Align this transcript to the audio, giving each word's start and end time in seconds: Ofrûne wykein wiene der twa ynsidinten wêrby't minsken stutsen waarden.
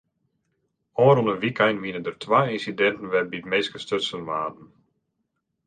Ofrûne 1.05 1.33
wykein 1.41 1.77
wiene 1.83 2.01
der 2.03 2.15
twa 2.23 2.39
ynsidinten 2.55 3.09
wêrby't 3.11 3.49
minsken 3.51 3.81
stutsen 3.83 4.25
waarden. 4.29 4.67